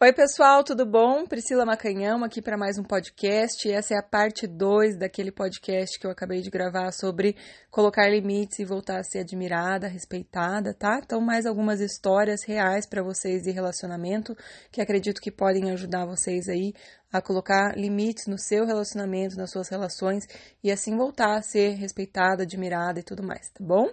Oi, 0.00 0.12
pessoal, 0.12 0.62
tudo 0.62 0.86
bom? 0.86 1.26
Priscila 1.26 1.66
Macanhão 1.66 2.22
aqui 2.22 2.40
para 2.40 2.56
mais 2.56 2.78
um 2.78 2.84
podcast. 2.84 3.68
Essa 3.68 3.94
é 3.94 3.98
a 3.98 4.02
parte 4.02 4.46
2 4.46 4.96
daquele 4.96 5.32
podcast 5.32 5.98
que 5.98 6.06
eu 6.06 6.10
acabei 6.12 6.40
de 6.40 6.48
gravar 6.50 6.92
sobre 6.92 7.34
colocar 7.68 8.08
limites 8.08 8.60
e 8.60 8.64
voltar 8.64 9.00
a 9.00 9.02
ser 9.02 9.18
admirada, 9.18 9.88
respeitada, 9.88 10.72
tá? 10.72 11.00
Então, 11.04 11.20
mais 11.20 11.46
algumas 11.46 11.80
histórias 11.80 12.44
reais 12.44 12.86
para 12.86 13.02
vocês 13.02 13.42
de 13.42 13.50
relacionamento 13.50 14.36
que 14.70 14.80
acredito 14.80 15.20
que 15.20 15.32
podem 15.32 15.72
ajudar 15.72 16.06
vocês 16.06 16.48
aí 16.48 16.72
a 17.12 17.20
colocar 17.20 17.76
limites 17.76 18.28
no 18.28 18.38
seu 18.38 18.64
relacionamento, 18.64 19.36
nas 19.36 19.50
suas 19.50 19.68
relações 19.68 20.22
e 20.62 20.70
assim 20.70 20.96
voltar 20.96 21.36
a 21.36 21.42
ser 21.42 21.70
respeitada, 21.70 22.44
admirada 22.44 23.00
e 23.00 23.02
tudo 23.02 23.24
mais, 23.24 23.50
tá 23.50 23.64
bom? 23.64 23.88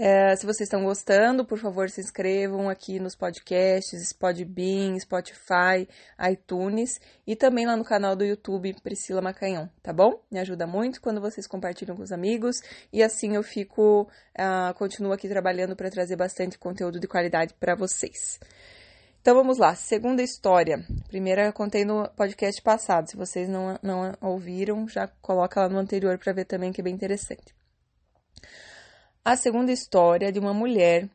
É, 0.00 0.36
se 0.36 0.46
vocês 0.46 0.68
estão 0.68 0.84
gostando, 0.84 1.44
por 1.44 1.58
favor, 1.58 1.90
se 1.90 2.00
inscrevam 2.00 2.68
aqui 2.68 3.00
nos 3.00 3.16
podcasts, 3.16 4.12
Podbean, 4.12 4.96
Spotify, 5.00 5.88
iTunes 6.30 7.00
e 7.26 7.34
também 7.34 7.66
lá 7.66 7.76
no 7.76 7.82
canal 7.82 8.14
do 8.14 8.24
YouTube 8.24 8.76
Priscila 8.80 9.20
Macanhão, 9.20 9.68
tá 9.82 9.92
bom? 9.92 10.22
Me 10.30 10.38
ajuda 10.38 10.68
muito 10.68 11.00
quando 11.00 11.20
vocês 11.20 11.48
compartilham 11.48 11.96
com 11.96 12.02
os 12.04 12.12
amigos 12.12 12.60
e 12.92 13.02
assim 13.02 13.34
eu 13.34 13.42
fico, 13.42 14.02
uh, 14.38 14.72
continuo 14.74 15.10
aqui 15.10 15.28
trabalhando 15.28 15.74
para 15.74 15.90
trazer 15.90 16.14
bastante 16.14 16.56
conteúdo 16.56 17.00
de 17.00 17.08
qualidade 17.08 17.54
para 17.58 17.74
vocês. 17.74 18.38
Então 19.20 19.34
vamos 19.34 19.58
lá, 19.58 19.74
segunda 19.74 20.22
história. 20.22 20.80
Primeira 21.08 21.46
eu 21.46 21.52
contei 21.52 21.84
no 21.84 22.08
podcast 22.10 22.62
passado. 22.62 23.10
Se 23.10 23.16
vocês 23.16 23.48
não, 23.48 23.76
não 23.82 24.12
ouviram, 24.20 24.86
já 24.86 25.08
coloca 25.20 25.60
lá 25.60 25.68
no 25.68 25.76
anterior 25.76 26.16
para 26.18 26.32
ver 26.32 26.44
também 26.44 26.72
que 26.72 26.80
é 26.80 26.84
bem 26.84 26.94
interessante. 26.94 27.57
A 29.28 29.36
segunda 29.36 29.70
história 29.70 30.32
de 30.32 30.38
uma 30.38 30.54
mulher, 30.54 31.06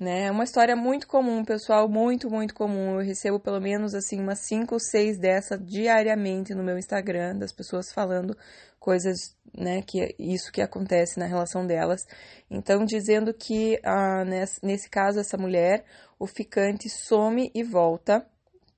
né? 0.00 0.22
É 0.22 0.30
uma 0.30 0.44
história 0.44 0.74
muito 0.74 1.06
comum, 1.06 1.44
pessoal, 1.44 1.86
muito, 1.86 2.30
muito 2.30 2.54
comum. 2.54 2.98
Eu 2.98 3.04
recebo 3.04 3.38
pelo 3.38 3.60
menos 3.60 3.94
assim 3.94 4.18
umas 4.18 4.38
5 4.38 4.74
ou 4.74 4.80
6 4.80 5.18
dessa 5.18 5.58
diariamente 5.58 6.54
no 6.54 6.64
meu 6.64 6.78
Instagram, 6.78 7.36
das 7.36 7.52
pessoas 7.52 7.92
falando 7.92 8.34
coisas, 8.80 9.36
né, 9.54 9.82
que 9.82 10.16
isso 10.18 10.50
que 10.50 10.62
acontece 10.62 11.18
na 11.18 11.26
relação 11.26 11.66
delas. 11.66 12.06
Então, 12.50 12.86
dizendo 12.86 13.34
que 13.34 13.78
ah, 13.84 14.24
nesse, 14.24 14.64
nesse 14.64 14.88
caso, 14.88 15.20
essa 15.20 15.36
mulher, 15.36 15.84
o 16.18 16.26
ficante 16.26 16.88
some 16.88 17.50
e 17.54 17.62
volta, 17.62 18.26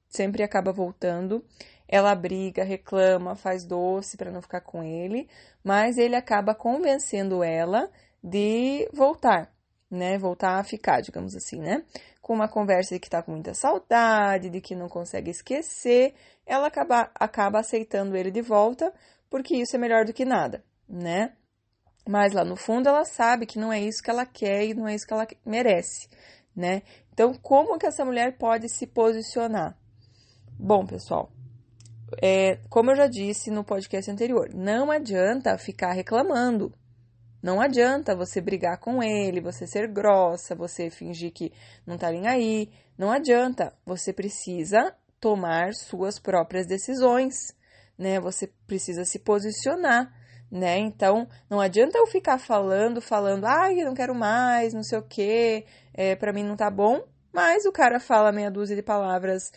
sempre 0.08 0.42
acaba 0.42 0.72
voltando. 0.72 1.44
Ela 1.86 2.12
briga, 2.16 2.64
reclama, 2.64 3.36
faz 3.36 3.64
doce 3.64 4.16
para 4.16 4.32
não 4.32 4.42
ficar 4.42 4.62
com 4.62 4.82
ele, 4.82 5.28
mas 5.62 5.96
ele 5.96 6.16
acaba 6.16 6.56
convencendo 6.56 7.44
ela 7.44 7.88
de 8.22 8.88
voltar, 8.92 9.52
né? 9.90 10.18
Voltar 10.18 10.58
a 10.58 10.64
ficar, 10.64 11.00
digamos 11.00 11.34
assim, 11.34 11.60
né? 11.60 11.84
Com 12.20 12.34
uma 12.34 12.48
conversa 12.48 12.94
de 12.94 13.00
que 13.00 13.10
tá 13.10 13.22
com 13.22 13.32
muita 13.32 13.54
saudade, 13.54 14.50
de 14.50 14.60
que 14.60 14.74
não 14.74 14.88
consegue 14.88 15.30
esquecer, 15.30 16.14
ela 16.46 16.66
acaba, 16.66 17.10
acaba 17.14 17.60
aceitando 17.60 18.16
ele 18.16 18.30
de 18.30 18.42
volta, 18.42 18.92
porque 19.28 19.56
isso 19.56 19.76
é 19.76 19.78
melhor 19.78 20.04
do 20.04 20.12
que 20.12 20.24
nada, 20.24 20.64
né? 20.88 21.32
Mas 22.08 22.32
lá 22.32 22.44
no 22.44 22.56
fundo 22.56 22.88
ela 22.88 23.04
sabe 23.04 23.46
que 23.46 23.58
não 23.58 23.72
é 23.72 23.80
isso 23.80 24.02
que 24.02 24.10
ela 24.10 24.26
quer 24.26 24.66
e 24.66 24.74
não 24.74 24.88
é 24.88 24.94
isso 24.94 25.06
que 25.06 25.12
ela 25.12 25.26
merece, 25.44 26.08
né? 26.54 26.82
Então, 27.12 27.34
como 27.34 27.78
que 27.78 27.86
essa 27.86 28.04
mulher 28.04 28.36
pode 28.38 28.68
se 28.68 28.86
posicionar? 28.86 29.76
Bom, 30.58 30.86
pessoal, 30.86 31.30
é, 32.20 32.58
como 32.68 32.90
eu 32.90 32.96
já 32.96 33.06
disse 33.06 33.50
no 33.50 33.62
podcast 33.62 34.10
anterior, 34.10 34.50
não 34.52 34.90
adianta 34.90 35.56
ficar 35.56 35.92
reclamando, 35.92 36.72
não 37.42 37.60
adianta 37.60 38.14
você 38.14 38.40
brigar 38.40 38.78
com 38.78 39.02
ele, 39.02 39.40
você 39.40 39.66
ser 39.66 39.88
grossa, 39.88 40.54
você 40.54 40.90
fingir 40.90 41.32
que 41.32 41.52
não 41.86 41.96
tá 41.96 42.10
nem 42.10 42.26
aí. 42.26 42.70
Não 42.98 43.10
adianta. 43.10 43.72
Você 43.86 44.12
precisa 44.12 44.94
tomar 45.18 45.72
suas 45.74 46.18
próprias 46.18 46.66
decisões, 46.66 47.34
né? 47.98 48.20
Você 48.20 48.46
precisa 48.66 49.04
se 49.04 49.18
posicionar, 49.18 50.12
né? 50.50 50.78
Então, 50.78 51.26
não 51.48 51.60
adianta 51.60 51.98
eu 51.98 52.06
ficar 52.06 52.38
falando, 52.38 53.00
falando, 53.00 53.46
ai, 53.46 53.80
eu 53.80 53.86
não 53.86 53.94
quero 53.94 54.14
mais, 54.14 54.74
não 54.74 54.82
sei 54.82 54.98
o 54.98 55.02
quê, 55.02 55.64
é, 55.94 56.14
para 56.14 56.32
mim 56.32 56.44
não 56.44 56.56
tá 56.56 56.70
bom. 56.70 57.02
Mas 57.32 57.64
o 57.64 57.72
cara 57.72 58.00
fala 58.00 58.32
meia 58.32 58.50
dúzia 58.50 58.76
de 58.76 58.82
palavras 58.82 59.52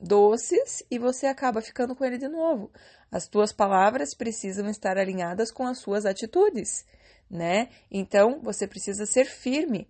doces 0.00 0.82
e 0.90 0.98
você 0.98 1.26
acaba 1.26 1.60
ficando 1.60 1.94
com 1.94 2.04
ele 2.04 2.18
de 2.18 2.28
novo. 2.28 2.70
As 3.10 3.28
tuas 3.28 3.52
palavras 3.52 4.14
precisam 4.14 4.68
estar 4.68 4.98
alinhadas 4.98 5.52
com 5.52 5.66
as 5.66 5.78
suas 5.78 6.04
atitudes, 6.04 6.84
né? 7.30 7.68
Então 7.90 8.40
você 8.42 8.66
precisa 8.66 9.06
ser 9.06 9.26
firme, 9.26 9.88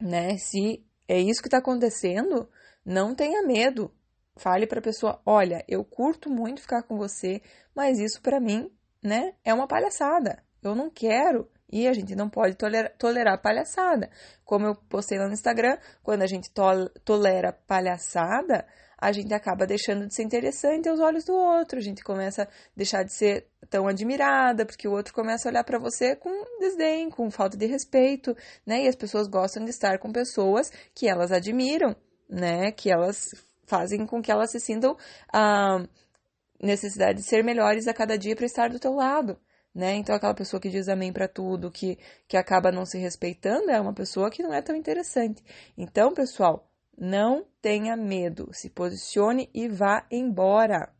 né? 0.00 0.36
Se 0.38 0.84
é 1.06 1.20
isso 1.20 1.40
que 1.40 1.48
está 1.48 1.58
acontecendo, 1.58 2.48
não 2.84 3.14
tenha 3.14 3.42
medo. 3.42 3.94
Fale 4.36 4.66
para 4.66 4.80
a 4.80 4.82
pessoa: 4.82 5.20
olha, 5.24 5.64
eu 5.68 5.84
curto 5.84 6.28
muito 6.28 6.60
ficar 6.60 6.82
com 6.82 6.96
você, 6.96 7.40
mas 7.74 7.98
isso 7.98 8.20
para 8.20 8.40
mim, 8.40 8.70
né, 9.02 9.34
é 9.44 9.54
uma 9.54 9.68
palhaçada. 9.68 10.42
Eu 10.62 10.74
não 10.74 10.90
quero. 10.90 11.48
E 11.70 11.88
a 11.88 11.92
gente 11.92 12.14
não 12.14 12.28
pode 12.28 12.54
tolerar, 12.56 12.92
tolerar 12.96 13.42
palhaçada. 13.42 14.08
Como 14.44 14.66
eu 14.66 14.74
postei 14.74 15.18
lá 15.18 15.26
no 15.26 15.32
Instagram, 15.32 15.76
quando 16.02 16.22
a 16.22 16.26
gente 16.26 16.50
to 16.50 16.88
tolera 17.04 17.52
palhaçada, 17.52 18.66
a 18.98 19.12
gente 19.12 19.34
acaba 19.34 19.66
deixando 19.66 20.06
de 20.06 20.14
ser 20.14 20.22
interessante 20.22 20.88
aos 20.88 21.00
olhos 21.00 21.24
do 21.24 21.34
outro, 21.34 21.78
a 21.78 21.82
gente 21.82 22.02
começa 22.02 22.44
a 22.44 22.48
deixar 22.74 23.02
de 23.02 23.12
ser 23.12 23.46
tão 23.68 23.86
admirada, 23.86 24.64
porque 24.64 24.88
o 24.88 24.92
outro 24.92 25.12
começa 25.12 25.48
a 25.48 25.50
olhar 25.50 25.64
para 25.64 25.78
você 25.78 26.16
com 26.16 26.30
desdém, 26.58 27.10
com 27.10 27.30
falta 27.30 27.56
de 27.56 27.66
respeito, 27.66 28.34
né? 28.64 28.84
E 28.84 28.88
as 28.88 28.96
pessoas 28.96 29.28
gostam 29.28 29.64
de 29.64 29.70
estar 29.70 29.98
com 29.98 30.10
pessoas 30.12 30.70
que 30.94 31.08
elas 31.08 31.30
admiram, 31.30 31.94
né? 32.28 32.70
Que 32.72 32.90
elas 32.90 33.34
fazem 33.66 34.06
com 34.06 34.22
que 34.22 34.30
elas 34.30 34.50
se 34.50 34.60
sintam 34.60 34.96
a 35.32 35.84
necessidade 36.62 37.18
de 37.18 37.28
ser 37.28 37.44
melhores 37.44 37.86
a 37.86 37.92
cada 37.92 38.16
dia 38.16 38.34
para 38.34 38.46
estar 38.46 38.70
do 38.70 38.78
teu 38.78 38.94
lado. 38.94 39.38
Né? 39.76 39.94
Então, 39.96 40.14
aquela 40.14 40.32
pessoa 40.32 40.58
que 40.58 40.70
diz 40.70 40.88
amém 40.88 41.12
para 41.12 41.28
tudo, 41.28 41.70
que, 41.70 41.98
que 42.26 42.38
acaba 42.38 42.72
não 42.72 42.86
se 42.86 42.96
respeitando, 42.96 43.70
é 43.70 43.78
uma 43.78 43.92
pessoa 43.92 44.30
que 44.30 44.42
não 44.42 44.54
é 44.54 44.62
tão 44.62 44.74
interessante. 44.74 45.44
Então, 45.76 46.14
pessoal, 46.14 46.66
não 46.96 47.44
tenha 47.60 47.94
medo, 47.94 48.48
se 48.54 48.70
posicione 48.70 49.50
e 49.52 49.68
vá 49.68 50.06
embora. 50.10 50.90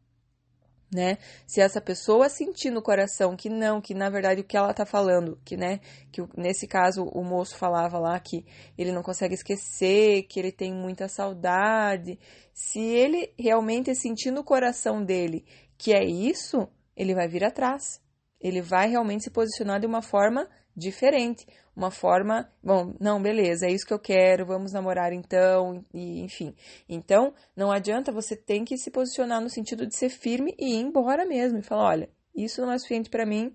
Né? 0.95 1.17
Se 1.47 1.63
essa 1.63 1.81
pessoa 1.81 2.29
sentir 2.29 2.71
no 2.71 2.83
coração 2.83 3.35
que 3.35 3.49
não, 3.49 3.81
que 3.81 3.95
na 3.95 4.11
verdade 4.11 4.43
o 4.43 4.45
que 4.45 4.59
ela 4.59 4.75
tá 4.75 4.85
falando, 4.85 5.41
que 5.43 5.57
né, 5.57 5.81
que 6.13 6.23
nesse 6.37 6.69
caso 6.69 7.03
o 7.03 7.25
moço 7.25 7.57
falava 7.57 7.99
lá 7.99 8.21
que 8.21 8.45
ele 8.77 8.93
não 8.93 9.03
consegue 9.03 9.35
esquecer, 9.35 10.25
que 10.25 10.39
ele 10.39 10.53
tem 10.53 10.73
muita 10.73 11.09
saudade, 11.09 12.19
se 12.53 12.79
ele 12.79 13.33
realmente 13.39 13.95
sentir 13.95 14.31
no 14.31 14.45
coração 14.45 15.03
dele 15.03 15.47
que 15.79 15.95
é 15.95 16.05
isso, 16.05 16.69
ele 16.95 17.15
vai 17.15 17.27
vir 17.27 17.43
atrás. 17.43 18.05
Ele 18.41 18.61
vai 18.61 18.89
realmente 18.89 19.25
se 19.25 19.31
posicionar 19.31 19.81
de 19.81 19.87
uma 19.87 20.03
forma 20.03 20.49
diferente, 20.77 21.47
uma 21.75 21.91
forma, 21.91 22.51
bom, 22.63 22.95
não, 23.01 23.21
beleza, 23.21 23.67
é 23.67 23.71
isso 23.71 23.87
que 23.87 23.95
eu 23.95 23.99
quero, 23.99 24.47
vamos 24.47 24.73
namorar 24.73 25.13
então, 25.13 25.85
e 25.93 26.21
enfim. 26.21 26.55
Então, 26.89 27.33
não 27.57 27.73
adianta, 27.73 28.13
você 28.13 28.37
tem 28.37 28.65
que 28.65 28.77
se 28.77 28.91
posicionar 28.91 29.41
no 29.41 29.49
sentido 29.49 29.87
de 29.87 29.97
ser 29.97 30.11
firme 30.11 30.55
e 30.59 30.75
ir 30.75 30.81
embora 30.81 31.25
mesmo, 31.25 31.59
e 31.59 31.63
falar, 31.63 31.89
olha, 31.89 32.11
isso 32.35 32.61
não 32.61 32.73
é 32.73 32.79
suficiente 32.79 33.09
para 33.09 33.25
mim, 33.27 33.55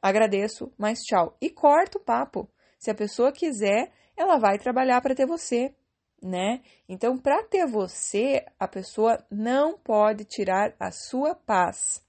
agradeço, 0.00 0.72
mas 0.78 1.00
tchau. 1.00 1.36
E 1.40 1.50
corta 1.50 1.98
o 1.98 2.00
papo. 2.00 2.48
Se 2.78 2.90
a 2.90 2.94
pessoa 2.94 3.32
quiser, 3.32 3.92
ela 4.16 4.38
vai 4.38 4.58
trabalhar 4.58 5.00
para 5.00 5.14
ter 5.14 5.26
você, 5.26 5.74
né? 6.22 6.60
Então, 6.88 7.18
para 7.18 7.42
ter 7.42 7.66
você, 7.66 8.44
a 8.58 8.68
pessoa 8.68 9.18
não 9.30 9.76
pode 9.76 10.24
tirar 10.24 10.74
a 10.78 10.90
sua 10.90 11.34
paz 11.34 12.02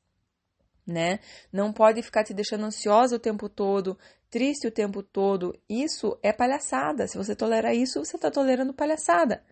né? 0.91 1.19
Não 1.52 1.72
pode 1.72 2.02
ficar 2.02 2.24
te 2.24 2.34
deixando 2.34 2.66
ansiosa 2.66 3.16
o 3.16 3.19
tempo 3.19 3.47
todo, 3.50 3.97
triste 4.29 4.68
o 4.68 4.72
tempo 4.72 5.02
todo. 5.02 5.57
Isso 5.69 6.18
é 6.22 6.31
palhaçada. 6.31 7.07
Se 7.07 7.18
você 7.18 7.35
tolera 7.35 7.74
isso, 7.74 8.00
você 8.03 8.16
está 8.16 8.29
tolerando 8.29 8.74
palhaçada. 8.74 9.44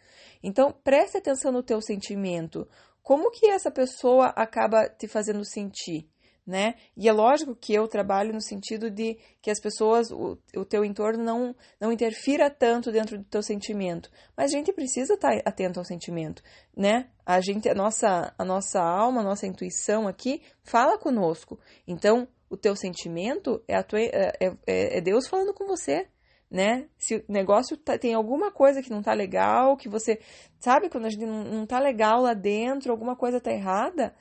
Então, 0.44 0.72
preste 0.72 1.18
atenção 1.18 1.52
no 1.52 1.64
teu 1.64 1.82
sentimento. 1.82 2.68
Como 3.02 3.32
que 3.32 3.48
essa 3.48 3.72
pessoa 3.72 4.28
acaba 4.28 4.88
te 4.88 5.08
fazendo 5.08 5.44
sentir? 5.44 6.08
Né? 6.50 6.74
E 6.98 7.08
é 7.08 7.14
lógico 7.14 7.56
que 7.56 7.72
eu 7.72 7.88
trabalho 7.88 8.34
no 8.34 8.42
sentido 8.42 8.90
de 8.90 9.20
que 9.40 9.52
as 9.52 9.60
pessoas, 9.60 10.10
o, 10.12 10.36
o 10.56 10.66
teu 10.66 10.84
entorno 10.84 11.24
não, 11.24 11.56
não 11.80 11.92
interfira 11.92 12.50
tanto 12.50 12.92
dentro 12.92 13.20
do 13.20 13.24
teu 13.24 13.44
sentimento. 13.44 14.10
Mas 14.36 14.52
a 14.52 14.58
gente 14.58 14.74
precisa 14.74 15.14
estar 15.14 15.30
tá 15.30 15.42
atento 15.46 15.80
ao 15.80 15.86
sentimento, 15.86 16.42
né? 16.76 17.08
A 17.24 17.40
gente, 17.40 17.70
a 17.70 17.76
nossa, 17.76 18.34
a 18.36 18.44
nossa 18.44 18.82
alma, 18.82 19.22
a 19.22 19.24
nossa 19.24 19.46
intuição 19.46 20.08
aqui 20.08 20.42
fala 20.64 20.98
conosco. 20.98 21.60
Então, 21.88 22.28
o 22.50 22.58
teu 22.58 22.76
sentimento 22.76 23.64
é, 23.68 23.82
tua, 23.84 24.02
é, 24.02 24.34
é, 24.66 24.98
é 24.98 25.02
Deus 25.02 25.28
falando 25.28 25.54
com 25.54 25.68
você, 25.68 26.08
né? 26.50 26.88
Se 26.98 27.18
o 27.18 27.24
negócio 27.32 27.78
tá, 27.78 27.96
tem 27.96 28.16
alguma 28.16 28.52
coisa 28.52 28.82
que 28.82 28.90
não 28.90 29.04
tá 29.04 29.14
legal, 29.14 29.78
que 29.78 29.88
você 29.88 30.20
sabe 30.60 30.90
quando 30.90 31.06
a 31.06 31.10
gente 31.10 31.28
não, 31.28 31.44
não 31.44 31.66
tá 31.68 31.80
legal 31.80 32.22
lá 32.22 32.34
dentro, 32.34 32.92
alguma 32.92 33.16
coisa 33.16 33.40
tá 33.40 33.52
errada, 33.52 34.16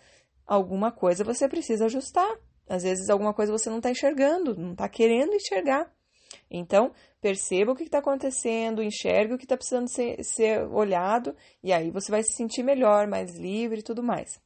alguma 0.49 0.91
coisa 0.91 1.23
você 1.23 1.47
precisa 1.47 1.85
ajustar. 1.85 2.35
Às 2.67 2.83
vezes 2.83 3.09
alguma 3.11 3.35
coisa 3.35 3.53
você 3.53 3.69
não 3.69 3.77
está 3.77 3.91
enxergando, 3.91 4.57
não 4.57 4.73
está 4.73 4.89
querendo 4.89 5.35
enxergar. 5.35 5.93
Então, 6.51 6.93
perceba 7.21 7.73
o 7.73 7.75
que 7.75 7.85
está 7.85 7.99
acontecendo, 7.99 8.83
enxergue 8.83 9.35
o 9.35 9.39
que 9.39 9.45
está 9.45 9.57
precisando 9.57 9.89
ser, 9.89 10.23
ser 10.25 10.67
olhado, 10.69 11.37
e 11.63 11.73
aí 11.73 11.91
você 11.91 12.11
vai 12.11 12.23
se 12.23 12.33
sentir 12.33 12.63
melhor, 12.63 13.07
mais 13.07 13.37
livre 13.37 13.81
e 13.81 13.83
tudo 13.83 14.03
mais. 14.03 14.41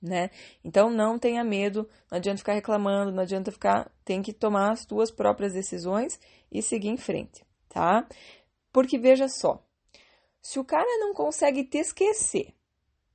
Né? 0.00 0.30
Então 0.62 0.90
não 0.90 1.18
tenha 1.18 1.42
medo, 1.42 1.88
não 2.10 2.18
adianta 2.18 2.38
ficar 2.38 2.52
reclamando, 2.52 3.10
não 3.10 3.22
adianta 3.22 3.50
ficar, 3.50 3.90
tem 4.04 4.20
que 4.20 4.34
tomar 4.34 4.72
as 4.72 4.82
suas 4.82 5.10
próprias 5.10 5.54
decisões 5.54 6.20
e 6.52 6.60
seguir 6.60 6.88
em 6.88 6.98
frente, 6.98 7.42
tá? 7.70 8.06
Porque 8.70 8.98
veja 8.98 9.28
só, 9.28 9.64
se 10.42 10.58
o 10.58 10.64
cara 10.64 10.98
não 10.98 11.14
consegue 11.14 11.64
te 11.64 11.78
esquecer, 11.78 12.52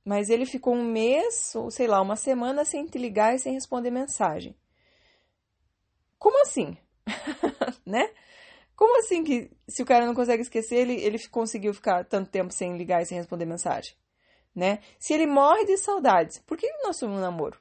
mas 0.04 0.30
ele 0.30 0.46
ficou 0.46 0.74
um 0.74 0.84
mês, 0.84 1.54
ou 1.54 1.70
sei 1.70 1.86
lá, 1.86 2.00
uma 2.00 2.16
semana 2.16 2.64
sem 2.64 2.86
te 2.86 2.98
ligar 2.98 3.34
e 3.34 3.38
sem 3.38 3.52
responder 3.52 3.90
mensagem. 3.90 4.56
Como 6.18 6.42
assim? 6.42 6.76
né? 7.84 8.10
Como 8.74 8.98
assim 8.98 9.22
que 9.22 9.50
se 9.68 9.82
o 9.82 9.86
cara 9.86 10.06
não 10.06 10.14
consegue 10.14 10.42
esquecer, 10.42 10.76
ele, 10.76 10.94
ele 10.94 11.18
conseguiu 11.28 11.74
ficar 11.74 12.04
tanto 12.04 12.30
tempo 12.30 12.52
sem 12.52 12.76
ligar 12.76 13.02
e 13.02 13.06
sem 13.06 13.18
responder 13.18 13.44
mensagem? 13.44 13.94
Né? 14.54 14.80
Se 14.98 15.12
ele 15.12 15.26
morre 15.26 15.64
de 15.64 15.76
saudades, 15.76 16.38
por 16.38 16.56
que 16.56 16.66
nós 16.82 16.98
somos 16.98 17.18
um 17.18 17.20
namoro? 17.20 17.58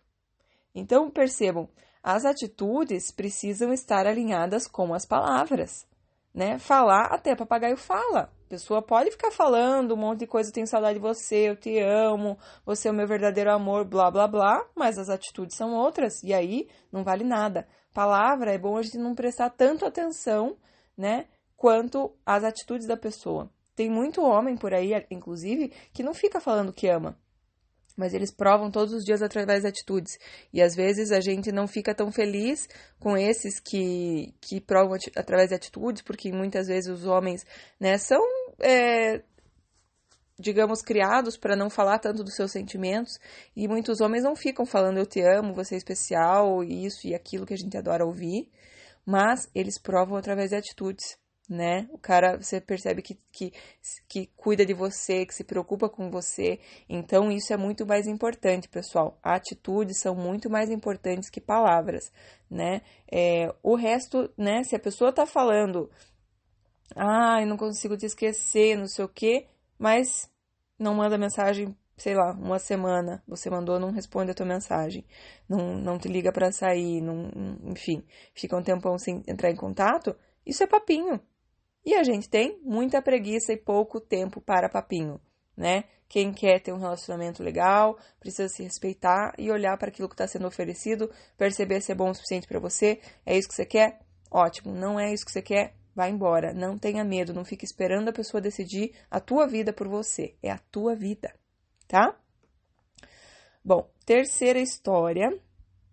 Então, 0.73 1.09
percebam, 1.09 1.69
as 2.01 2.25
atitudes 2.25 3.11
precisam 3.11 3.73
estar 3.73 4.07
alinhadas 4.07 4.67
com 4.67 4.93
as 4.93 5.05
palavras, 5.05 5.85
né? 6.33 6.57
Falar 6.57 7.07
até 7.07 7.35
papagaio 7.35 7.75
fala. 7.75 8.31
Pessoa 8.49 8.81
pode 8.81 9.11
ficar 9.11 9.29
falando 9.29 9.93
um 9.93 9.97
monte 9.97 10.21
de 10.21 10.27
coisa, 10.27 10.49
eu 10.49 10.53
tenho 10.53 10.65
saudade 10.65 10.95
de 10.95 10.99
você, 10.99 11.49
eu 11.49 11.55
te 11.55 11.77
amo, 11.77 12.35
você 12.65 12.87
é 12.87 12.91
o 12.91 12.93
meu 12.95 13.07
verdadeiro 13.07 13.51
amor, 13.51 13.85
blá 13.85 14.09
blá 14.09 14.27
blá, 14.27 14.67
mas 14.75 14.97
as 14.97 15.07
atitudes 15.07 15.55
são 15.55 15.75
outras, 15.75 16.23
e 16.23 16.33
aí 16.33 16.67
não 16.91 17.03
vale 17.03 17.23
nada. 17.23 17.67
Palavra 17.93 18.51
é 18.51 18.57
bom 18.57 18.75
a 18.75 18.81
gente 18.81 18.97
não 18.97 19.13
prestar 19.13 19.51
tanto 19.51 19.85
atenção, 19.85 20.57
né, 20.97 21.27
quanto 21.55 22.11
as 22.25 22.43
atitudes 22.43 22.87
da 22.87 22.97
pessoa. 22.97 23.51
Tem 23.75 23.87
muito 23.87 24.23
homem 24.23 24.57
por 24.57 24.73
aí, 24.73 24.93
inclusive, 25.11 25.71
que 25.93 26.01
não 26.01 26.15
fica 26.15 26.41
falando 26.41 26.73
que 26.73 26.87
ama 26.87 27.15
mas 27.99 28.13
eles 28.13 28.31
provam 28.31 28.71
todos 28.71 28.93
os 28.93 29.03
dias 29.03 29.21
através 29.21 29.63
de 29.63 29.67
atitudes. 29.67 30.17
E 30.53 30.61
às 30.61 30.73
vezes 30.73 31.11
a 31.11 31.19
gente 31.19 31.51
não 31.51 31.67
fica 31.67 31.93
tão 31.93 32.11
feliz 32.13 32.65
com 32.97 33.17
esses 33.17 33.59
que, 33.59 34.33
que 34.39 34.61
provam 34.61 34.97
através 35.17 35.49
de 35.49 35.55
atitudes, 35.55 36.01
porque 36.01 36.31
muitas 36.31 36.67
vezes 36.67 36.89
os 36.89 37.05
homens 37.05 37.45
né, 37.77 37.97
são, 37.97 38.21
é, 38.61 39.23
digamos, 40.37 40.81
criados 40.81 41.37
para 41.37 41.55
não 41.55 41.69
falar 41.69 41.99
tanto 41.99 42.23
dos 42.23 42.35
seus 42.35 42.51
sentimentos, 42.51 43.19
e 43.55 43.67
muitos 43.67 44.01
homens 44.01 44.23
não 44.23 44.35
ficam 44.35 44.65
falando 44.65 44.97
eu 44.97 45.05
te 45.05 45.21
amo, 45.21 45.53
você 45.53 45.75
é 45.75 45.77
especial, 45.77 46.63
isso 46.63 47.07
e 47.07 47.13
aquilo 47.13 47.45
que 47.45 47.53
a 47.53 47.57
gente 47.57 47.77
adora 47.77 48.05
ouvir, 48.05 48.49
mas 49.05 49.49
eles 49.53 49.79
provam 49.79 50.17
através 50.17 50.49
de 50.49 50.55
atitudes 50.55 51.17
né? 51.49 51.87
O 51.91 51.97
cara, 51.97 52.37
você 52.37 52.61
percebe 52.61 53.01
que, 53.01 53.17
que, 53.31 53.51
que 54.07 54.27
cuida 54.37 54.63
de 54.63 54.73
você, 54.73 55.25
que 55.25 55.33
se 55.33 55.43
preocupa 55.43 55.89
com 55.89 56.11
você. 56.11 56.59
Então, 56.87 57.31
isso 57.31 57.51
é 57.51 57.57
muito 57.57 57.87
mais 57.87 58.05
importante, 58.05 58.69
pessoal. 58.69 59.17
Atitudes 59.23 59.99
são 59.99 60.13
muito 60.13 60.47
mais 60.47 60.69
importantes 60.69 61.29
que 61.29 61.41
palavras, 61.41 62.11
né? 62.49 62.81
É, 63.11 63.51
o 63.63 63.75
resto, 63.75 64.29
né? 64.37 64.63
Se 64.63 64.75
a 64.75 64.79
pessoa 64.79 65.11
tá 65.11 65.25
falando, 65.25 65.89
ah, 66.95 67.41
eu 67.41 67.47
não 67.47 67.57
consigo 67.57 67.97
te 67.97 68.05
esquecer, 68.05 68.77
não 68.77 68.87
sei 68.87 69.05
o 69.05 69.09
quê, 69.09 69.47
mas 69.77 70.29
não 70.77 70.95
manda 70.95 71.17
mensagem 71.17 71.75
sei 71.99 72.15
lá, 72.15 72.31
uma 72.31 72.59
semana, 72.59 73.21
você 73.27 73.49
mandou, 73.49 73.77
não 73.77 73.91
responde 73.91 74.31
a 74.31 74.33
tua 74.33 74.45
mensagem, 74.45 75.05
não, 75.49 75.75
não 75.75 75.99
te 75.99 76.07
liga 76.07 76.31
para 76.31 76.49
sair, 76.49 77.01
não, 77.01 77.29
enfim, 77.65 78.03
fica 78.33 78.55
um 78.55 78.63
tempão 78.63 78.97
sem 78.97 79.21
entrar 79.27 79.51
em 79.51 79.55
contato, 79.55 80.15
isso 80.45 80.63
é 80.63 80.67
papinho, 80.67 81.19
e 81.85 81.95
a 81.95 82.03
gente 82.03 82.29
tem 82.29 82.59
muita 82.63 83.01
preguiça 83.01 83.53
e 83.53 83.57
pouco 83.57 83.99
tempo 83.99 84.41
para 84.41 84.69
papinho, 84.69 85.19
né? 85.55 85.83
Quem 86.07 86.33
quer 86.33 86.59
ter 86.59 86.73
um 86.73 86.79
relacionamento 86.79 87.43
legal 87.43 87.97
precisa 88.19 88.49
se 88.49 88.63
respeitar 88.63 89.33
e 89.37 89.51
olhar 89.51 89.77
para 89.77 89.89
aquilo 89.89 90.09
que 90.09 90.15
está 90.15 90.27
sendo 90.27 90.47
oferecido, 90.47 91.11
perceber 91.37 91.81
se 91.81 91.91
é 91.91 91.95
bom 91.95 92.09
o 92.09 92.15
suficiente 92.15 92.47
para 92.47 92.59
você. 92.59 92.99
É 93.23 93.37
isso 93.37 93.47
que 93.47 93.53
você 93.53 93.65
quer? 93.65 93.99
Ótimo. 94.31 94.73
Não 94.73 94.99
é 94.99 95.13
isso 95.13 95.23
que 95.23 95.31
você 95.31 95.41
quer? 95.41 95.75
Vai 95.99 96.11
embora. 96.11 96.53
Não 96.53 96.77
tenha 96.77 97.03
medo. 97.03 97.33
Não 97.33 97.43
fique 97.43 97.65
esperando 97.65 98.07
a 98.07 98.13
pessoa 98.13 98.39
decidir 98.39 98.93
a 99.11 99.19
tua 99.19 99.45
vida 99.45 99.73
por 99.73 99.85
você. 99.85 100.33
É 100.41 100.49
a 100.49 100.57
tua 100.57 100.95
vida, 100.95 101.35
tá? 101.89 102.17
Bom, 103.61 103.85
terceira 104.05 104.59
história, 104.59 105.37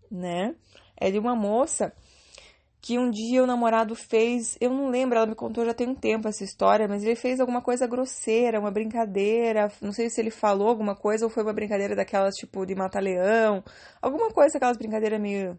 né? 0.09 0.55
É 0.97 1.11
de 1.11 1.19
uma 1.19 1.35
moça 1.35 1.93
que 2.81 3.01
um 3.01 3.11
dia 3.11 3.43
o 3.43 3.49
namorado 3.49 3.97
fez, 3.97 4.57
eu 4.61 4.71
não 4.71 4.91
lembro, 4.91 5.19
ela 5.19 5.27
me 5.27 5.35
contou 5.35 5.65
já 5.65 5.75
tem 5.75 5.89
um 5.89 5.95
tempo 5.97 6.29
essa 6.29 6.45
história, 6.45 6.87
mas 6.87 7.03
ele 7.03 7.17
fez 7.17 7.41
alguma 7.41 7.61
coisa 7.61 7.85
grosseira, 7.85 8.61
uma 8.61 8.71
brincadeira, 8.71 9.73
não 9.83 9.91
sei 9.91 10.09
se 10.09 10.21
ele 10.21 10.31
falou 10.31 10.69
alguma 10.69 10.95
coisa 10.95 11.27
ou 11.27 11.31
foi 11.31 11.43
uma 11.43 11.53
brincadeira 11.53 11.97
daquelas 11.97 12.37
tipo 12.37 12.65
de 12.65 12.77
matar 12.77 13.03
leão, 13.03 13.65
alguma 14.01 14.31
coisa, 14.31 14.57
aquelas 14.57 14.77
brincadeiras 14.77 15.21
meio 15.21 15.59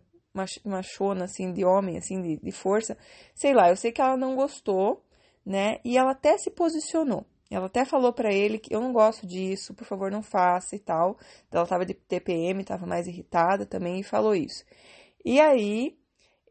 machona, 0.65 1.25
assim, 1.25 1.51
de 1.51 1.65
homem, 1.65 1.97
assim, 1.97 2.21
de, 2.21 2.37
de 2.37 2.51
força, 2.51 2.97
sei 3.33 3.53
lá, 3.53 3.69
eu 3.69 3.75
sei 3.75 3.91
que 3.91 4.01
ela 4.01 4.17
não 4.17 4.35
gostou, 4.35 5.03
né, 5.45 5.79
e 5.83 5.97
ela 5.97 6.11
até 6.11 6.37
se 6.37 6.51
posicionou. 6.51 7.25
Ela 7.49 7.67
até 7.67 7.85
falou 7.85 8.11
para 8.11 8.33
ele 8.33 8.59
que 8.59 8.75
eu 8.75 8.81
não 8.81 8.91
gosto 8.91 9.25
disso, 9.25 9.73
por 9.73 9.85
favor, 9.85 10.11
não 10.11 10.21
faça 10.21 10.75
e 10.75 10.79
tal. 10.79 11.17
Ela 11.49 11.65
tava 11.65 11.85
de 11.85 11.93
TPM, 11.93 12.63
tava 12.63 12.85
mais 12.85 13.07
irritada 13.07 13.65
também 13.65 14.01
e 14.01 14.03
falou 14.03 14.35
isso. 14.35 14.65
E 15.23 15.39
aí, 15.39 15.97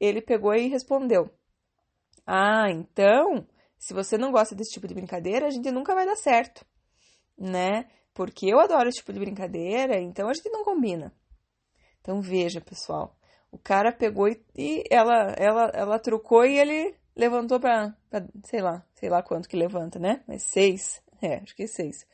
ele 0.00 0.22
pegou 0.22 0.54
e 0.54 0.68
respondeu: 0.68 1.30
Ah, 2.26 2.70
então, 2.70 3.46
se 3.78 3.92
você 3.92 4.16
não 4.16 4.32
gosta 4.32 4.54
desse 4.54 4.72
tipo 4.72 4.88
de 4.88 4.94
brincadeira, 4.94 5.46
a 5.46 5.50
gente 5.50 5.70
nunca 5.70 5.94
vai 5.94 6.06
dar 6.06 6.16
certo, 6.16 6.64
né? 7.38 7.88
Porque 8.14 8.46
eu 8.46 8.58
adoro 8.58 8.88
esse 8.88 8.98
tipo 8.98 9.12
de 9.12 9.20
brincadeira, 9.20 10.00
então 10.00 10.28
a 10.28 10.34
gente 10.34 10.48
não 10.48 10.64
combina. 10.64 11.14
Então 12.00 12.20
veja, 12.20 12.60
pessoal, 12.60 13.15
o 13.50 13.58
cara 13.58 13.93
pegou 13.93 14.28
e, 14.28 14.40
e 14.54 14.84
ela, 14.90 15.34
ela, 15.38 15.70
ela 15.75 15.98
trocou 15.98 16.44
e 16.44 16.58
ele 16.58 16.94
levantou 17.14 17.58
para, 17.58 17.96
sei 18.44 18.60
lá, 18.60 18.84
sei 18.94 19.08
lá 19.08 19.22
quanto 19.22 19.48
que 19.48 19.56
levanta, 19.56 19.98
né? 19.98 20.22
Mas 20.26 20.43
seis, 20.43 21.02
é, 21.22 21.37
acho 21.37 21.56
que 21.56 21.64
é 21.64 21.66
seis. 21.66 22.06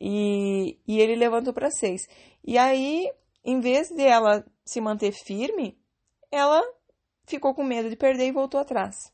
E, 0.00 0.78
e 0.86 1.00
ele 1.00 1.16
levantou 1.16 1.52
para 1.52 1.70
seis. 1.70 2.08
E 2.44 2.56
aí, 2.56 3.10
em 3.44 3.60
vez 3.60 3.90
de 3.90 4.02
ela 4.02 4.44
se 4.64 4.80
manter 4.80 5.12
firme, 5.12 5.78
ela 6.30 6.62
ficou 7.26 7.54
com 7.54 7.64
medo 7.64 7.90
de 7.90 7.96
perder 7.96 8.28
e 8.28 8.32
voltou 8.32 8.60
atrás. 8.60 9.12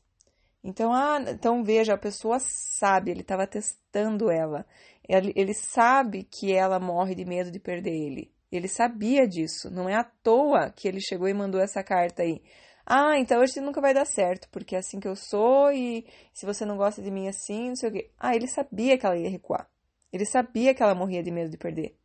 Então, 0.63 0.93
ah, 0.93 1.19
então 1.27 1.63
veja, 1.63 1.93
a 1.93 1.97
pessoa 1.97 2.39
sabe, 2.39 3.11
ele 3.11 3.21
estava 3.21 3.47
testando 3.47 4.29
ela. 4.29 4.65
Ele, 5.07 5.31
ele 5.35 5.53
sabe 5.53 6.23
que 6.23 6.53
ela 6.53 6.79
morre 6.79 7.15
de 7.15 7.25
medo 7.25 7.51
de 7.51 7.59
perder 7.59 7.93
ele. 7.93 8.36
Ele 8.51 8.67
sabia 8.67 9.27
disso. 9.27 9.69
Não 9.69 9.89
é 9.89 9.95
à 9.95 10.03
toa 10.03 10.71
que 10.71 10.87
ele 10.87 10.99
chegou 11.01 11.27
e 11.27 11.33
mandou 11.33 11.59
essa 11.61 11.83
carta 11.83 12.23
aí. 12.23 12.41
Ah, 12.85 13.19
então 13.19 13.41
hoje 13.41 13.59
nunca 13.59 13.81
vai 13.81 13.93
dar 13.93 14.05
certo, 14.05 14.47
porque 14.49 14.75
é 14.75 14.79
assim 14.79 14.99
que 14.99 15.07
eu 15.07 15.15
sou 15.15 15.71
e 15.71 16.05
se 16.33 16.45
você 16.45 16.65
não 16.65 16.77
gosta 16.77 17.01
de 17.01 17.11
mim 17.11 17.27
assim, 17.27 17.69
não 17.69 17.75
sei 17.75 17.89
o 17.89 17.91
quê. 17.91 18.11
Ah, 18.17 18.35
ele 18.35 18.47
sabia 18.47 18.97
que 18.97 19.05
ela 19.05 19.17
ia 19.17 19.29
recuar. 19.29 19.69
Ele 20.11 20.25
sabia 20.25 20.73
que 20.73 20.81
ela 20.81 20.95
morria 20.95 21.21
de 21.21 21.31
medo 21.31 21.49
de 21.49 21.57
perder 21.57 21.97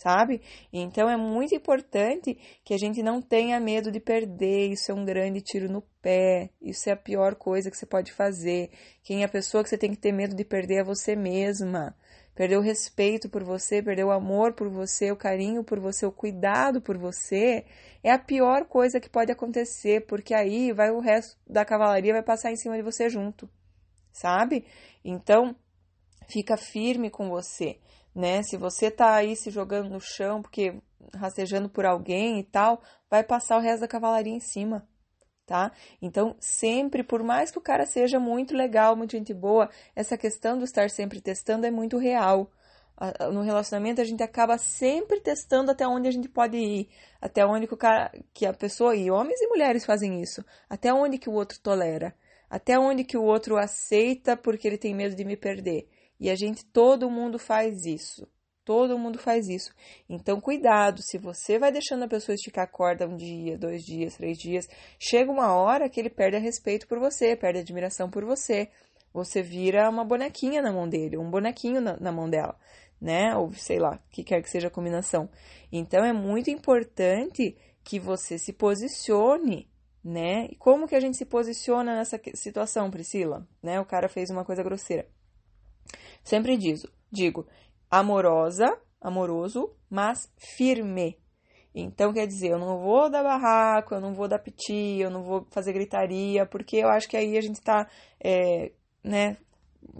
sabe? 0.00 0.40
Então 0.72 1.08
é 1.10 1.16
muito 1.16 1.54
importante 1.54 2.38
que 2.64 2.72
a 2.72 2.78
gente 2.78 3.02
não 3.02 3.20
tenha 3.20 3.60
medo 3.60 3.92
de 3.92 4.00
perder. 4.00 4.72
Isso 4.72 4.90
é 4.90 4.94
um 4.94 5.04
grande 5.04 5.42
tiro 5.42 5.70
no 5.70 5.82
pé. 6.00 6.50
Isso 6.60 6.88
é 6.88 6.92
a 6.92 6.96
pior 6.96 7.34
coisa 7.34 7.70
que 7.70 7.76
você 7.76 7.84
pode 7.86 8.12
fazer. 8.12 8.70
Quem 9.02 9.22
é 9.22 9.26
a 9.26 9.28
pessoa 9.28 9.62
que 9.62 9.68
você 9.68 9.76
tem 9.76 9.90
que 9.90 9.98
ter 9.98 10.12
medo 10.12 10.34
de 10.34 10.44
perder 10.44 10.76
é 10.76 10.84
você 10.84 11.14
mesma. 11.14 11.94
Perder 12.34 12.56
o 12.56 12.62
respeito 12.62 13.28
por 13.28 13.42
você, 13.42 13.82
perder 13.82 14.04
o 14.04 14.10
amor 14.10 14.52
por 14.52 14.68
você, 14.68 15.10
o 15.10 15.16
carinho 15.16 15.64
por 15.64 15.78
você, 15.78 16.06
o 16.06 16.12
cuidado 16.12 16.80
por 16.80 16.96
você, 16.96 17.64
é 18.02 18.10
a 18.12 18.18
pior 18.18 18.64
coisa 18.64 19.00
que 19.00 19.08
pode 19.08 19.30
acontecer, 19.30 20.06
porque 20.06 20.32
aí 20.32 20.72
vai 20.72 20.90
o 20.90 21.00
resto 21.00 21.36
da 21.46 21.64
cavalaria 21.64 22.12
vai 22.12 22.22
passar 22.22 22.50
em 22.50 22.56
cima 22.56 22.76
de 22.76 22.82
você 22.82 23.10
junto, 23.10 23.48
sabe? 24.12 24.64
Então, 25.04 25.54
fica 26.28 26.56
firme 26.56 27.10
com 27.10 27.28
você 27.28 27.78
né? 28.14 28.42
Se 28.42 28.56
você 28.56 28.90
tá 28.90 29.14
aí 29.14 29.36
se 29.36 29.50
jogando 29.50 29.90
no 29.90 30.00
chão 30.00 30.42
porque 30.42 30.80
rastejando 31.14 31.68
por 31.68 31.84
alguém 31.84 32.38
e 32.38 32.44
tal, 32.44 32.82
vai 33.08 33.22
passar 33.24 33.56
o 33.56 33.60
resto 33.60 33.80
da 33.80 33.88
cavalaria 33.88 34.32
em 34.32 34.40
cima, 34.40 34.86
tá? 35.50 35.72
Então, 36.00 36.36
sempre, 36.38 37.02
por 37.02 37.24
mais 37.24 37.50
que 37.50 37.58
o 37.58 37.60
cara 37.60 37.84
seja 37.84 38.20
muito 38.20 38.54
legal, 38.54 38.94
muito 38.94 39.10
gente 39.10 39.34
boa, 39.34 39.68
essa 39.96 40.16
questão 40.16 40.56
do 40.56 40.62
estar 40.62 40.88
sempre 40.90 41.20
testando 41.20 41.66
é 41.66 41.72
muito 41.72 41.98
real. 41.98 42.52
No 43.32 43.42
relacionamento 43.42 44.00
a 44.00 44.04
gente 44.04 44.22
acaba 44.22 44.56
sempre 44.58 45.20
testando 45.20 45.72
até 45.72 45.84
onde 45.88 46.06
a 46.06 46.12
gente 46.12 46.28
pode 46.28 46.56
ir, 46.56 46.88
até 47.20 47.44
onde 47.44 47.66
que 47.66 47.74
o 47.74 47.76
cara, 47.76 48.12
que 48.32 48.46
a 48.46 48.52
pessoa 48.52 48.94
e 48.94 49.10
homens 49.10 49.40
e 49.40 49.48
mulheres 49.48 49.84
fazem 49.84 50.22
isso, 50.22 50.44
até 50.68 50.94
onde 50.94 51.18
que 51.18 51.28
o 51.28 51.32
outro 51.32 51.58
tolera, 51.58 52.14
até 52.48 52.78
onde 52.78 53.02
que 53.02 53.16
o 53.16 53.24
outro 53.24 53.56
aceita 53.56 54.36
porque 54.36 54.68
ele 54.68 54.78
tem 54.78 54.94
medo 54.94 55.16
de 55.16 55.24
me 55.24 55.36
perder. 55.36 55.88
E 56.20 56.30
a 56.30 56.36
gente, 56.36 56.64
todo 56.64 57.10
mundo 57.10 57.40
faz 57.40 57.86
isso. 57.86 58.24
Todo 58.70 58.96
mundo 58.96 59.18
faz 59.18 59.48
isso. 59.48 59.74
Então, 60.08 60.40
cuidado, 60.40 61.02
se 61.02 61.18
você 61.18 61.58
vai 61.58 61.72
deixando 61.72 62.04
a 62.04 62.08
pessoa 62.08 62.36
esticar 62.36 62.62
a 62.62 62.68
corda 62.68 63.04
um 63.04 63.16
dia, 63.16 63.58
dois 63.58 63.84
dias, 63.84 64.14
três 64.14 64.38
dias, 64.38 64.68
chega 64.96 65.28
uma 65.28 65.52
hora 65.56 65.88
que 65.88 65.98
ele 65.98 66.08
perde 66.08 66.38
respeito 66.38 66.86
por 66.86 67.00
você, 67.00 67.34
perde 67.34 67.58
admiração 67.58 68.08
por 68.08 68.24
você. 68.24 68.68
Você 69.12 69.42
vira 69.42 69.90
uma 69.90 70.04
bonequinha 70.04 70.62
na 70.62 70.72
mão 70.72 70.88
dele, 70.88 71.18
um 71.18 71.28
bonequinho 71.28 71.80
na, 71.80 71.96
na 71.98 72.12
mão 72.12 72.30
dela, 72.30 72.56
né? 73.00 73.36
Ou 73.36 73.52
sei 73.54 73.80
lá, 73.80 73.98
que 74.08 74.22
quer 74.22 74.40
que 74.40 74.48
seja 74.48 74.68
a 74.68 74.70
combinação. 74.70 75.28
Então, 75.72 76.04
é 76.04 76.12
muito 76.12 76.48
importante 76.48 77.56
que 77.82 77.98
você 77.98 78.38
se 78.38 78.52
posicione 78.52 79.68
né? 80.02 80.46
E 80.48 80.54
como 80.54 80.86
que 80.86 80.94
a 80.94 81.00
gente 81.00 81.16
se 81.16 81.26
posiciona 81.26 81.96
nessa 81.96 82.18
situação, 82.34 82.88
Priscila? 82.88 83.46
Né? 83.60 83.80
O 83.80 83.84
cara 83.84 84.08
fez 84.08 84.30
uma 84.30 84.44
coisa 84.44 84.62
grosseira. 84.62 85.06
Sempre 86.24 86.56
digo, 86.56 86.88
digo, 87.10 87.46
amorosa, 87.90 88.78
amoroso, 89.00 89.74
mas 89.88 90.30
firme. 90.36 91.18
Então, 91.74 92.12
quer 92.12 92.26
dizer, 92.26 92.50
eu 92.50 92.58
não 92.58 92.78
vou 92.78 93.08
dar 93.08 93.22
barraco, 93.22 93.94
eu 93.94 94.00
não 94.00 94.12
vou 94.12 94.26
dar 94.26 94.38
piti, 94.38 94.98
eu 95.00 95.10
não 95.10 95.22
vou 95.22 95.46
fazer 95.50 95.72
gritaria, 95.72 96.44
porque 96.44 96.76
eu 96.76 96.88
acho 96.88 97.08
que 97.08 97.16
aí 97.16 97.36
a 97.36 97.40
gente 97.40 97.56
está, 97.56 97.88
é, 98.22 98.72
né, 99.04 99.36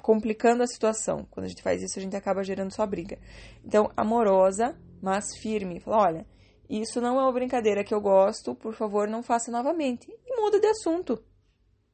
complicando 0.02 0.62
a 0.62 0.66
situação. 0.66 1.26
Quando 1.30 1.46
a 1.46 1.48
gente 1.48 1.62
faz 1.62 1.82
isso, 1.82 1.98
a 1.98 2.02
gente 2.02 2.16
acaba 2.16 2.42
gerando 2.42 2.74
só 2.74 2.84
briga. 2.86 3.18
Então, 3.64 3.90
amorosa, 3.96 4.76
mas 5.00 5.36
firme. 5.40 5.80
Fala, 5.80 6.02
olha, 6.02 6.26
isso 6.68 7.00
não 7.00 7.18
é 7.18 7.22
uma 7.22 7.32
brincadeira 7.32 7.84
que 7.84 7.94
eu 7.94 8.00
gosto, 8.00 8.54
por 8.54 8.74
favor, 8.74 9.08
não 9.08 9.22
faça 9.22 9.50
novamente. 9.50 10.08
E 10.26 10.40
muda 10.40 10.60
de 10.60 10.66
assunto, 10.66 11.22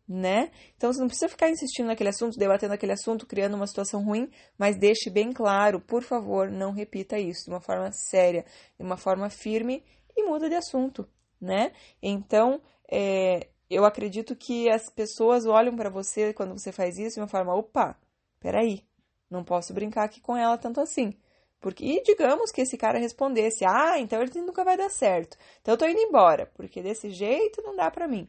né? 0.09 0.51
Então 0.77 0.93
você 0.93 1.01
não 1.01 1.09
precisa 1.09 1.29
ficar 1.29 1.51
insistindo 1.51 1.87
naquele 1.87 2.11
assunto, 2.11 2.39
debatendo 2.39 2.75
aquele 2.75 2.93
assunto, 2.93 3.27
criando 3.27 3.55
uma 3.55 3.67
situação 3.67 4.05
ruim, 4.05 4.31
mas 4.57 4.79
deixe 4.79 5.11
bem 5.11 5.33
claro, 5.33 5.81
por 5.81 6.03
favor, 6.03 6.51
não 6.51 6.73
repita 6.73 7.19
isso 7.19 7.45
de 7.45 7.51
uma 7.51 7.61
forma 7.61 7.91
séria, 7.93 8.45
de 8.79 8.85
uma 8.85 8.97
forma 8.97 9.29
firme 9.29 9.85
e 10.17 10.23
muda 10.23 10.49
de 10.49 10.55
assunto, 10.55 11.09
né? 11.41 11.73
Então, 12.03 12.61
é, 12.91 13.49
eu 13.69 13.85
acredito 13.85 14.37
que 14.37 14.69
as 14.71 14.89
pessoas 14.89 15.45
olham 15.47 15.75
para 15.75 15.91
você 15.91 16.33
quando 16.33 16.57
você 16.57 16.71
faz 16.71 16.99
isso 16.99 17.17
de 17.17 17.21
uma 17.21 17.29
forma, 17.29 17.55
opa, 17.55 17.99
peraí, 18.41 18.85
não 19.29 19.43
posso 19.45 19.75
brincar 19.75 20.05
aqui 20.05 20.21
com 20.21 20.37
ela 20.37 20.57
tanto 20.57 20.81
assim. 20.81 21.15
Porque, 21.61 21.85
e 21.85 22.03
digamos 22.03 22.53
que 22.53 22.61
esse 22.61 22.77
cara 22.77 22.99
respondesse: 22.99 23.65
Ah, 23.65 23.99
então 23.99 24.23
ele 24.23 24.41
nunca 24.43 24.63
vai 24.63 24.77
dar 24.77 24.91
certo. 24.91 25.37
Então 25.61 25.75
eu 25.75 25.79
tô 25.79 25.87
indo 25.87 25.99
embora, 25.99 26.47
porque 26.55 26.83
desse 26.83 27.11
jeito 27.11 27.63
não 27.63 27.75
dá 27.75 27.91
para 27.91 28.07
mim. 28.07 28.29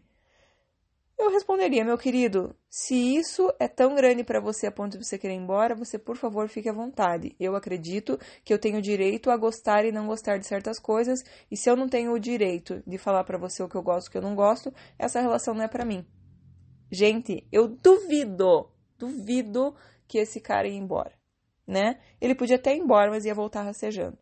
Eu 1.18 1.32
responderia, 1.32 1.84
meu 1.84 1.98
querido, 1.98 2.56
se 2.70 3.16
isso 3.16 3.52
é 3.60 3.68
tão 3.68 3.96
grande 3.96 4.24
para 4.24 4.40
você 4.40 4.68
a 4.68 4.72
ponto 4.72 4.98
de 4.98 5.04
você 5.04 5.18
querer 5.18 5.34
ir 5.34 5.38
embora, 5.38 5.76
você 5.76 5.98
por 5.98 6.16
favor 6.16 6.48
fique 6.48 6.70
à 6.70 6.74
vontade. 6.74 7.36
Eu 7.40 7.56
acredito 7.56 8.20
que 8.44 8.54
eu 8.54 8.60
tenho 8.60 8.82
direito 8.82 9.32
a 9.32 9.38
gostar 9.38 9.84
e 9.84 9.92
não 9.92 10.06
gostar 10.06 10.38
de 10.38 10.46
certas 10.46 10.80
coisas, 10.80 11.20
e 11.50 11.58
se 11.58 11.70
eu 11.70 11.76
não 11.76 11.90
tenho 11.90 12.14
o 12.14 12.20
direito 12.20 12.84
de 12.86 12.98
falar 13.00 13.24
para 13.24 13.38
você 13.38 13.64
o 13.64 13.68
que 13.68 13.76
eu 13.76 13.82
gosto 13.82 14.08
e 14.08 14.10
o 14.10 14.12
que 14.12 14.18
eu 14.20 14.22
não 14.22 14.36
gosto, 14.36 14.72
essa 15.00 15.20
relação 15.20 15.56
não 15.56 15.64
é 15.64 15.68
para 15.68 15.84
mim. 15.84 16.06
Gente, 16.92 17.48
eu 17.52 17.68
duvido, 17.68 18.70
duvido 18.98 19.76
que 20.08 20.20
esse 20.20 20.40
cara 20.40 20.68
ia 20.68 20.78
embora 20.78 21.18
né? 21.68 22.00
Ele 22.22 22.34
podia 22.34 22.56
até 22.56 22.74
ir 22.74 22.80
embora, 22.80 23.12
mas 23.12 23.26
ia 23.26 23.36
voltar 23.36 23.64
rastejando. 23.64 24.18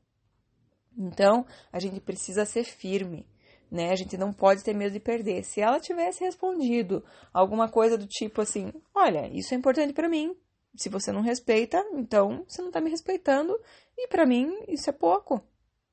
Então, 0.98 1.46
a 1.72 1.80
gente 1.80 2.00
precisa 2.00 2.46
ser 2.46 2.64
firme, 2.64 3.28
né? 3.76 3.92
A 3.92 3.96
gente 3.96 4.18
não 4.18 4.34
pode 4.34 4.64
ter 4.64 4.74
medo 4.74 4.94
de 4.94 5.00
perder. 5.00 5.44
Se 5.44 5.62
ela 5.62 5.80
tivesse 5.80 6.24
respondido 6.24 7.04
alguma 7.34 7.70
coisa 7.70 7.98
do 7.98 8.08
tipo 8.08 8.42
assim: 8.42 8.74
"Olha, 8.94 9.28
isso 9.34 9.54
é 9.54 9.58
importante 9.58 9.94
para 9.94 10.10
mim. 10.10 10.36
Se 10.76 10.90
você 10.90 11.12
não 11.12 11.22
respeita, 11.22 11.86
então 11.94 12.44
você 12.48 12.62
não 12.62 12.72
tá 12.72 12.82
me 12.82 12.90
respeitando 12.90 13.58
e 13.98 14.08
para 14.08 14.26
mim 14.26 14.52
isso 14.68 14.90
é 14.90 14.94
pouco. 14.94 15.42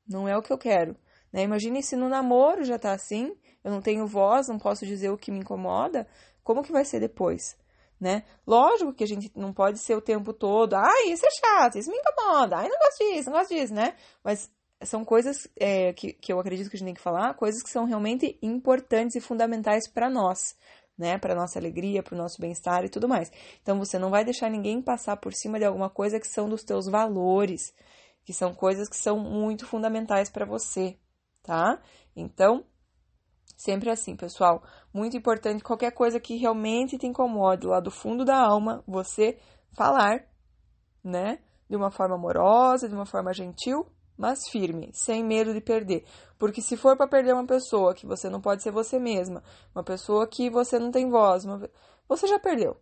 Não 0.09 0.29
é 0.29 0.37
o 0.37 0.43
que 0.43 0.53
eu 0.53 0.59
quero." 0.59 0.97
Né? 1.33 1.43
Imagine 1.43 1.83
se 1.83 1.97
no 1.97 2.09
namoro 2.09 2.65
já 2.65 2.79
tá 2.79 2.93
assim, 2.93 3.35
eu 3.65 3.71
não 3.71 3.81
tenho 3.81 4.07
voz, 4.07 4.49
não 4.49 4.59
posso 4.59 4.87
dizer 4.87 5.11
o 5.11 5.17
que 5.17 5.31
me 5.31 5.39
incomoda, 5.41 6.07
como 6.45 6.63
que 6.63 6.73
vai 6.73 6.85
ser 6.85 7.01
depois? 7.01 7.57
né? 8.03 8.25
Lógico 8.45 8.93
que 8.93 9.05
a 9.05 9.07
gente 9.07 9.31
não 9.37 9.53
pode 9.53 9.79
ser 9.79 9.95
o 9.95 10.01
tempo 10.01 10.33
todo, 10.33 10.75
ai, 10.75 11.05
isso 11.13 11.25
é 11.25 11.31
chato, 11.31 11.79
isso 11.79 11.89
me 11.89 11.97
incomoda, 11.97 12.57
ai, 12.57 12.69
não 12.69 12.77
gosto 12.77 12.99
disso, 12.99 13.31
não 13.31 13.39
gosto 13.39 13.55
disso, 13.55 13.73
né? 13.73 13.95
Mas 14.25 14.51
são 14.85 15.05
coisas 15.05 15.49
é, 15.59 15.93
que, 15.93 16.13
que 16.13 16.33
eu 16.33 16.41
acredito 16.41 16.71
que 16.71 16.77
a 16.77 16.79
gente 16.79 16.87
tem 16.87 16.95
que 16.95 17.01
falar, 17.01 17.35
coisas 17.35 17.63
que 17.63 17.71
são 17.71 17.85
realmente 17.85 18.39
importantes 18.43 19.17
e 19.17 19.21
fundamentais 19.21 19.89
para 19.89 20.11
nós, 20.11 20.57
né? 20.97 21.19
Para 21.19 21.35
nossa 21.35 21.59
alegria, 21.59 22.03
para 22.03 22.15
o 22.15 22.19
nosso 22.19 22.41
bem-estar 22.41 22.85
e 22.85 22.89
tudo 22.89 23.09
mais. 23.09 23.31
Então 23.63 23.79
você 23.79 23.99
não 23.99 24.11
vai 24.11 24.25
deixar 24.25 24.51
ninguém 24.51 24.83
passar 24.83 25.17
por 25.17 25.33
cima 25.33 25.59
de 25.59 25.65
alguma 25.65 25.91
coisa 25.91 26.21
que 26.21 26.27
são 26.27 26.49
dos 26.49 26.63
teus 26.63 26.87
valores, 26.87 27.75
que 28.25 28.33
são 28.33 28.55
coisas 28.55 28.89
que 28.89 28.97
são 28.97 29.19
muito 29.19 29.67
fundamentais 29.67 30.31
para 30.31 30.45
você, 30.45 30.97
tá? 31.43 31.81
Então, 32.15 32.65
Sempre 33.63 33.91
assim, 33.91 34.17
pessoal. 34.17 34.61
Muito 34.93 35.17
importante, 35.17 35.63
qualquer 35.63 35.93
coisa 35.93 36.19
que 36.19 36.37
realmente 36.37 36.99
te 36.99 37.07
incomode 37.07 37.65
lá 37.65 37.79
do 37.79 37.93
fundo 37.93 38.25
da 38.25 38.37
alma, 38.37 38.83
você 38.89 39.39
falar, 39.77 40.27
né? 41.05 41.39
De 41.71 41.77
uma 41.77 41.89
forma 41.89 42.17
amorosa, 42.17 42.89
de 42.89 42.95
uma 42.95 43.07
forma 43.07 43.33
gentil, 43.33 43.87
mas 44.17 44.49
firme, 44.51 44.91
sem 44.93 45.25
medo 45.25 45.53
de 45.53 45.61
perder. 45.61 46.05
Porque 46.39 46.61
se 46.61 46.77
for 46.77 46.97
para 46.97 47.09
perder 47.09 47.35
uma 47.35 47.47
pessoa 47.47 47.95
que 47.95 48.07
você 48.07 48.29
não 48.29 48.41
pode 48.41 48.63
ser 48.63 48.71
você 48.71 48.99
mesma, 48.99 49.43
uma 49.75 49.85
pessoa 49.85 50.27
que 50.27 50.51
você 50.51 50.79
não 50.79 50.91
tem 50.91 51.09
voz, 51.09 51.45
uma... 51.45 51.71
você 52.09 52.27
já 52.27 52.39
perdeu. 52.39 52.77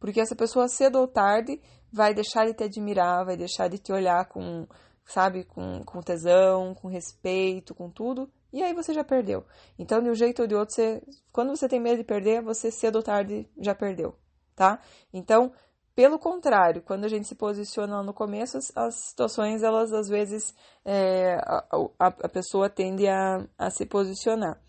Porque 0.00 0.20
essa 0.20 0.34
pessoa 0.34 0.68
cedo 0.68 0.98
ou 0.98 1.06
tarde 1.06 1.60
vai 1.92 2.14
deixar 2.14 2.46
de 2.46 2.54
te 2.54 2.64
admirar, 2.64 3.24
vai 3.24 3.36
deixar 3.36 3.68
de 3.68 3.78
te 3.78 3.92
olhar 3.92 4.26
com, 4.26 4.66
sabe, 5.04 5.44
com, 5.44 5.84
com 5.84 6.00
tesão, 6.00 6.74
com 6.74 6.88
respeito, 6.88 7.74
com 7.74 7.90
tudo, 7.90 8.30
e 8.52 8.62
aí 8.62 8.74
você 8.74 8.92
já 8.92 9.04
perdeu. 9.04 9.44
Então, 9.78 10.02
de 10.02 10.10
um 10.10 10.14
jeito 10.14 10.42
ou 10.42 10.48
de 10.48 10.54
outro, 10.54 10.74
você, 10.74 11.02
quando 11.32 11.56
você 11.56 11.68
tem 11.68 11.80
medo 11.80 11.98
de 11.98 12.04
perder, 12.04 12.42
você 12.42 12.70
cedo 12.70 12.96
ou 12.96 13.02
tarde 13.02 13.48
já 13.58 13.74
perdeu, 13.74 14.14
tá? 14.54 14.80
Então, 15.12 15.52
pelo 15.94 16.18
contrário, 16.18 16.82
quando 16.82 17.04
a 17.04 17.08
gente 17.08 17.28
se 17.28 17.34
posiciona 17.34 18.02
no 18.02 18.14
começo, 18.14 18.58
as, 18.58 18.76
as 18.76 18.94
situações, 18.94 19.62
elas 19.62 19.92
às 19.92 20.08
vezes, 20.08 20.54
é, 20.84 21.34
a, 21.34 21.64
a, 21.98 22.06
a, 22.06 22.28
pessoa 22.28 22.70
tende 22.70 23.06
a, 23.06 23.46
a 23.58 23.70
se 23.70 23.86
posicionar. 23.86 24.60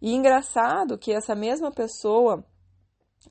E 0.00 0.14
engraçado 0.14 0.98
que 0.98 1.12
essa 1.12 1.34
mesma 1.34 1.70
pessoa, 1.70 2.44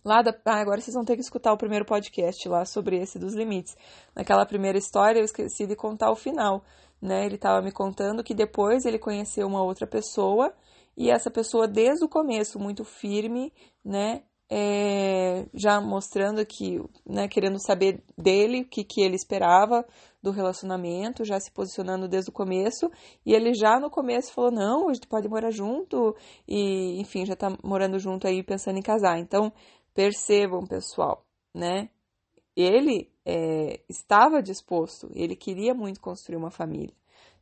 lá 0.06 0.22
da. 0.22 0.34
Ah, 0.46 0.60
agora 0.62 0.80
vocês 0.80 0.94
vão 0.94 1.04
ter 1.04 1.16
que 1.16 1.22
escutar 1.22 1.52
o 1.52 1.58
primeiro 1.58 1.86
podcast 1.86 2.48
lá 2.48 2.64
sobre 2.66 2.98
esse 2.98 3.18
dos 3.18 3.34
limites. 3.34 3.76
Naquela 4.16 4.46
primeira 4.46 4.78
história, 4.78 5.20
eu 5.20 5.26
esqueci 5.26 5.66
de 5.66 5.76
contar 5.76 6.12
o 6.12 6.16
final 6.16 6.64
né? 7.02 7.26
Ele 7.26 7.36
estava 7.36 7.62
me 7.62 7.72
contando 7.72 8.24
que 8.24 8.34
depois 8.34 8.86
ele 8.86 9.00
conheceu 9.00 9.48
uma 9.48 9.64
outra 9.64 9.88
pessoa 9.88 10.54
e 10.98 11.10
essa 11.10 11.32
pessoa 11.32 11.68
desde 11.68 12.04
o 12.04 12.10
começo 12.10 12.60
muito 12.60 12.84
firme, 12.84 13.54
né? 13.84 14.24
É, 14.52 15.46
já 15.54 15.80
mostrando 15.80 16.44
que, 16.44 16.82
né, 17.06 17.28
querendo 17.28 17.60
saber 17.64 18.04
dele, 18.18 18.62
o 18.62 18.66
que, 18.66 18.84
que 18.84 19.02
ele 19.02 19.16
esperava 19.16 19.86
do 20.22 20.32
relacionamento, 20.32 21.24
já 21.24 21.40
se 21.40 21.52
posicionando 21.52 22.08
desde 22.08 22.32
o 22.32 22.34
começo, 22.34 22.90
e 23.26 23.34
ele 23.34 23.54
já 23.54 23.80
no 23.80 23.90
começo 23.90 24.34
falou, 24.34 24.52
não, 24.52 24.90
a 24.90 24.94
gente 24.94 25.08
pode 25.08 25.30
morar 25.30 25.52
junto, 25.52 26.16
e 26.48 27.00
enfim, 27.00 27.26
já 27.26 27.36
tá 27.36 27.56
morando 27.64 28.00
junto 28.00 28.28
aí 28.28 28.44
pensando 28.44 28.78
em 28.78 28.82
casar. 28.82 29.20
Então, 29.20 29.54
percebam, 29.94 30.66
pessoal, 30.66 31.26
né? 31.54 31.90
Ele 32.56 33.10
é, 33.26 33.82
estava 33.88 34.42
disposto, 34.42 35.10
ele 35.14 35.36
queria 35.36 35.74
muito 35.74 36.02
construir 36.02 36.38
uma 36.38 36.52
família, 36.52 36.96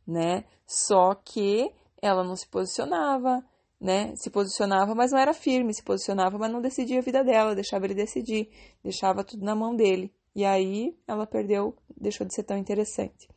né? 0.05 0.43
Só 0.65 1.15
que 1.15 1.71
ela 2.01 2.23
não 2.23 2.35
se 2.35 2.47
posicionava, 2.47 3.43
né? 3.79 4.15
Se 4.15 4.29
posicionava, 4.29 4.95
mas 4.95 5.11
não 5.11 5.19
era 5.19 5.33
firme, 5.33 5.73
se 5.73 5.83
posicionava, 5.83 6.37
mas 6.37 6.51
não 6.51 6.61
decidia 6.61 6.99
a 6.99 7.01
vida 7.01 7.23
dela, 7.23 7.55
deixava 7.55 7.85
ele 7.85 7.93
decidir, 7.93 8.49
deixava 8.83 9.23
tudo 9.23 9.45
na 9.45 9.55
mão 9.55 9.75
dele. 9.75 10.13
E 10.35 10.45
aí 10.45 10.95
ela 11.07 11.25
perdeu, 11.25 11.75
deixou 11.95 12.25
de 12.25 12.33
ser 12.33 12.43
tão 12.43 12.57
interessante. 12.57 13.27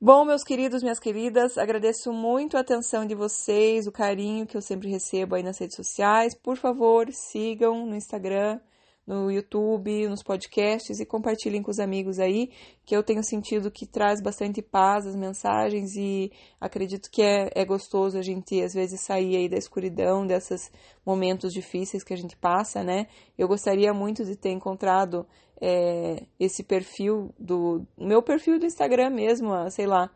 Bom, 0.00 0.24
meus 0.24 0.42
queridos, 0.42 0.82
minhas 0.82 0.98
queridas, 0.98 1.56
agradeço 1.56 2.12
muito 2.12 2.56
a 2.56 2.60
atenção 2.60 3.06
de 3.06 3.14
vocês, 3.14 3.86
o 3.86 3.92
carinho 3.92 4.44
que 4.46 4.56
eu 4.56 4.60
sempre 4.60 4.88
recebo 4.88 5.36
aí 5.36 5.44
nas 5.44 5.58
redes 5.58 5.76
sociais. 5.76 6.34
Por 6.34 6.56
favor, 6.56 7.06
sigam 7.12 7.86
no 7.86 7.94
Instagram, 7.94 8.58
no 9.06 9.30
YouTube, 9.30 10.08
nos 10.08 10.22
podcasts 10.22 11.00
e 11.00 11.06
compartilhem 11.06 11.62
com 11.62 11.70
os 11.70 11.80
amigos 11.80 12.18
aí, 12.18 12.50
que 12.84 12.94
eu 12.96 13.02
tenho 13.02 13.22
sentido 13.24 13.70
que 13.70 13.86
traz 13.86 14.22
bastante 14.22 14.62
paz 14.62 15.06
as 15.06 15.16
mensagens 15.16 15.96
e 15.96 16.30
acredito 16.60 17.10
que 17.10 17.22
é, 17.22 17.50
é 17.54 17.64
gostoso 17.64 18.16
a 18.16 18.22
gente 18.22 18.62
às 18.62 18.74
vezes 18.74 19.00
sair 19.00 19.36
aí 19.36 19.48
da 19.48 19.56
escuridão, 19.56 20.26
desses 20.26 20.70
momentos 21.04 21.52
difíceis 21.52 22.04
que 22.04 22.14
a 22.14 22.16
gente 22.16 22.36
passa, 22.36 22.84
né? 22.84 23.08
Eu 23.36 23.48
gostaria 23.48 23.92
muito 23.92 24.24
de 24.24 24.36
ter 24.36 24.50
encontrado 24.50 25.26
é, 25.60 26.24
esse 26.38 26.62
perfil 26.62 27.34
do 27.38 27.86
meu 27.96 28.22
perfil 28.22 28.58
do 28.58 28.66
Instagram 28.66 29.10
mesmo, 29.10 29.50
sei 29.70 29.86
lá, 29.86 30.10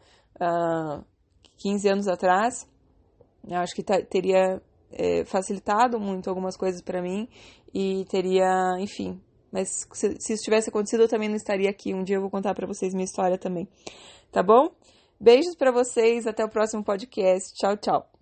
15 1.56 1.88
anos 1.88 2.08
atrás. 2.08 2.68
Eu 3.48 3.58
acho 3.58 3.74
que 3.74 3.82
teria 3.82 4.60
é, 4.90 5.24
facilitado 5.24 5.98
muito 5.98 6.28
algumas 6.28 6.56
coisas 6.56 6.82
para 6.82 7.02
mim 7.02 7.28
e 7.74 8.04
teria, 8.08 8.76
enfim, 8.78 9.20
Mas 9.52 9.86
se, 9.92 10.16
se 10.18 10.32
isso 10.34 10.42
tivesse 10.42 10.68
acontecido, 10.68 11.02
eu 11.02 11.08
também 11.08 11.28
não 11.28 11.36
estaria 11.36 11.70
aqui. 11.70 11.94
Um 11.94 12.02
dia 12.02 12.16
eu 12.16 12.20
vou 12.20 12.30
contar 12.30 12.54
para 12.54 12.66
vocês 12.66 12.92
minha 12.94 13.04
história 13.04 13.38
também. 13.38 13.68
Tá 14.30 14.42
bom? 14.42 14.70
Beijos 15.18 15.54
para 15.56 15.72
vocês, 15.72 16.26
até 16.26 16.44
o 16.44 16.50
próximo 16.50 16.84
podcast. 16.84 17.54
Tchau, 17.54 17.76
tchau. 17.76 18.15